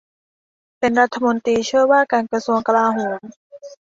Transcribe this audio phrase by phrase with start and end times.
[0.79, 3.17] เป็นรัฐมนตรีช่วยว่าการกระทรวงกลาโหม